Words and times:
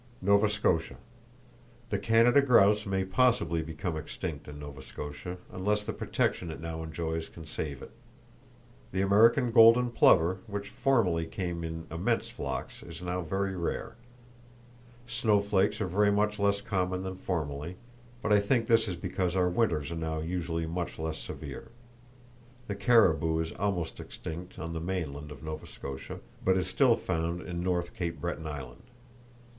Nova 0.19 0.49
Scotia: 0.49 0.95
The 1.91 1.99
Canada 1.99 2.41
grouse 2.41 2.87
may 2.87 3.05
possibly 3.05 3.61
become 3.61 3.95
extinct 3.95 4.47
in 4.47 4.57
Nova 4.57 4.81
Scotia, 4.81 5.37
unless 5.51 5.83
the 5.83 5.93
protection 5.93 6.49
it 6.49 6.59
now 6.59 6.81
enjoys 6.81 7.29
can 7.29 7.45
save 7.45 7.83
it. 7.83 7.91
The 8.93 9.01
American 9.03 9.51
golden 9.51 9.91
plover, 9.91 10.39
which 10.47 10.69
formerly 10.69 11.27
came 11.27 11.63
in 11.63 11.85
immense 11.91 12.29
flocks, 12.31 12.81
is 12.81 13.03
now 13.03 13.21
very 13.21 13.55
rare. 13.55 13.93
Snowflakes 15.05 15.79
are 15.79 15.85
very 15.87 16.09
much 16.11 16.39
less 16.39 16.61
common 16.61 17.03
than 17.03 17.15
formerly, 17.17 17.75
but 18.23 18.33
I 18.33 18.39
think 18.39 18.65
this 18.67 18.87
is 18.87 18.95
because 18.95 19.35
our 19.35 19.49
winters 19.49 19.91
are 19.91 19.95
now 19.95 20.17
usually 20.19 20.65
much 20.65 20.97
less 20.97 21.19
severe. 21.19 21.67
The 22.65 22.73
caribou 22.73 23.37
is 23.37 23.51
almost 23.51 23.99
extinct 23.99 24.57
on 24.57 24.73
the 24.73 24.79
mainland 24.81 25.29
of 25.31 25.43
Nova 25.43 25.67
Scotia, 25.67 26.21
but 26.43 26.57
is 26.57 26.65
still 26.65 26.95
found 26.95 27.43
in 27.43 27.61
North 27.61 27.93
Cape 27.93 28.19
Breton 28.19 28.47
Island. 28.47 28.81